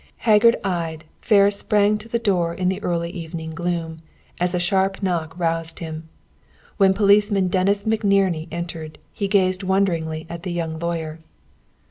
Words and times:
Haggard 0.25 0.55
eyed 0.63 1.03
Ferris 1.19 1.59
sprang 1.59 1.99
to 1.99 2.09
the 2.09 2.17
door 2.17 2.55
in 2.55 2.69
the 2.69 2.81
early 2.81 3.11
evening 3.11 3.51
gloom, 3.53 4.01
as 4.39 4.55
a 4.55 4.59
sharp 4.59 5.03
knock 5.03 5.37
roused 5.37 5.77
him. 5.77 6.09
When 6.77 6.95
Policeman 6.95 7.49
Dennis 7.49 7.83
McNerney 7.85 8.47
entered, 8.51 8.97
he 9.13 9.27
gazed 9.27 9.61
wonderingly 9.61 10.25
at 10.27 10.41
the 10.41 10.51
young 10.51 10.79
lawyer. 10.79 11.19